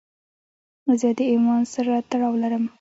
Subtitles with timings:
[0.99, 2.63] زه د عنوان سره تړاو لرم.